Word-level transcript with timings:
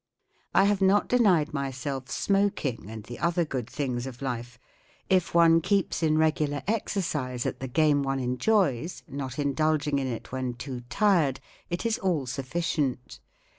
I 0.55 0.63
have 0.63 0.81
not 0.81 1.07
denied 1.07 1.53
myself 1.53 2.09
smoking 2.09 2.89
and 2.89 3.03
the 3.03 3.19
other 3.19 3.45
good 3.45 3.69
things 3.69 4.07
of 4.07 4.19
life* 4.23 4.57
If 5.11 5.35
one 5.35 5.61
keeps 5.61 6.01
in 6.01 6.17
regular 6.17 6.63
exercise 6.67 7.45
at 7.45 7.59
the 7.59 7.67
game 7.67 8.01
one 8.01 8.19
enjoys, 8.19 9.03
not 9.07 9.37
indulging 9.37 9.99
in 9.99 10.07
it 10.07 10.31
when 10.31 10.55
too 10.55 10.79
tired, 10.89 11.39
it 11.69 11.85
is 11.85 11.99
all 11.99 12.25
sufficient. 12.25 13.19